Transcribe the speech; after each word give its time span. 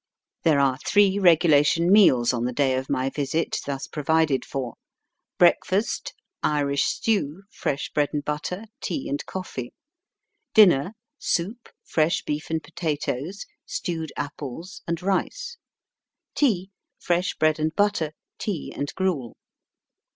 There 0.41 0.59
are 0.59 0.79
three 0.79 1.19
regulation 1.19 1.91
meals 1.91 2.33
on 2.33 2.45
the 2.45 2.51
day 2.53 2.73
of 2.73 2.89
my 2.89 3.11
visit 3.11 3.59
thus 3.67 3.85
provided 3.85 4.43
for:— 4.43 4.73
Breakfast: 5.37 6.15
Irish 6.41 6.85
stew, 6.85 7.43
fresh 7.51 7.91
bread 7.93 8.09
and 8.11 8.25
butter, 8.25 8.65
tea, 8.81 9.07
and 9.07 9.23
coffee. 9.27 9.73
Dinner: 10.55 10.93
Soup, 11.19 11.69
fresh 11.83 12.23
beef 12.23 12.49
and 12.49 12.63
potatoes, 12.63 13.45
stewed 13.67 14.11
apples, 14.17 14.81
and 14.87 14.99
rice. 15.03 15.57
Tea: 16.33 16.71
Fresh 16.97 17.35
bread 17.35 17.59
and 17.59 17.75
butter, 17.75 18.13
tea, 18.39 18.73
and 18.75 18.91
gruel. 18.95 19.37